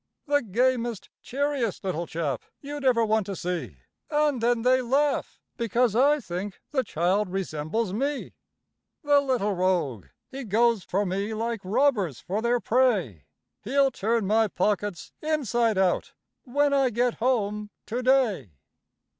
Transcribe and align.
The 0.25 0.41
gamest, 0.41 1.11
cheeriest 1.21 1.83
little 1.83 2.07
chap, 2.07 2.41
you'd 2.59 2.83
ever 2.83 3.05
want 3.05 3.27
to 3.27 3.35
see! 3.35 3.77
And 4.09 4.41
then 4.41 4.63
they 4.63 4.81
laugh, 4.81 5.39
because 5.57 5.95
I 5.95 6.19
think 6.19 6.59
the 6.71 6.83
child 6.83 7.29
resembles 7.29 7.93
me. 7.93 8.33
The 9.03 9.21
little 9.21 9.53
rogue! 9.53 10.07
he 10.31 10.43
goes 10.43 10.83
for 10.83 11.05
me, 11.05 11.35
like 11.35 11.61
robbers 11.63 12.19
for 12.19 12.41
their 12.41 12.59
prey; 12.59 13.27
He'll 13.63 13.91
turn 13.91 14.25
my 14.25 14.47
pockets 14.47 15.13
inside 15.21 15.77
out, 15.77 16.13
when 16.45 16.73
I 16.73 16.89
get 16.89 17.19
home 17.19 17.69
to 17.85 18.01
day. 18.01 18.53